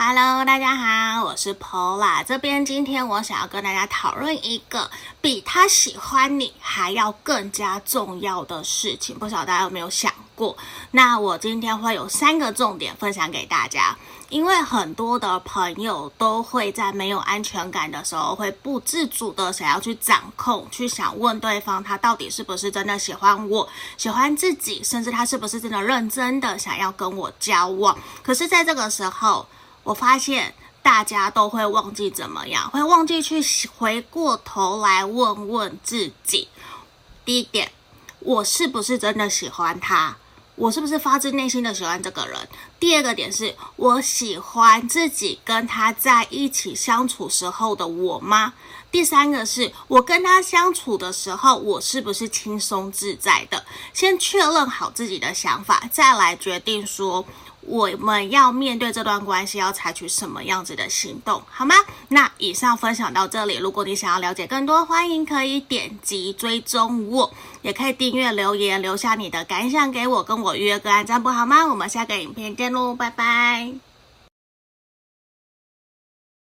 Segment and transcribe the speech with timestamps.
[0.00, 2.22] Hello，大家好，我是 Paula。
[2.22, 4.88] 这边今天我想要跟大家讨论一个
[5.20, 10.56] 比他喜欢你还要更加重要的事情，不晓得大家有没有想过？
[10.92, 13.96] 那我今天会有三个重点分享给大家，
[14.28, 27.98] 因为很多的朋友都会在没有安全感的时候，会不自主的想要去掌控，去想问对方他到底是不是真的喜欢我，喜欢自己，甚至他是不是真的认真的想要跟我交往。
[28.22, 29.44] 可是，在这个时候，
[29.84, 33.42] 我发现大家都会忘记怎么样，会忘记去
[33.76, 36.48] 回过头来问问自己。
[37.24, 37.70] 第一点，
[38.20, 40.16] 我是不是真的喜欢他？
[40.54, 42.48] 我是不是发自内心的喜欢这个人？
[42.80, 48.54] 第二个点是，我喜欢自己跟他在一起相处时候的我吗？
[48.90, 53.64] 第三个是我跟他相处的时候，我是不是轻松自在的？
[53.92, 57.24] 先确认好自己的想法，再来决定说。
[57.68, 61.74] 我们要面对这段关系，要采取什么样子的行动，好吗？
[62.08, 71.66] 那以上分享到这里，如果你想要了解更多，欢迎可以点击追踪我，也可以订阅留言，留下你的感想给我，跟我预约个案占卜好吗？
[71.66, 73.87] 我们下个影片见喽，拜拜。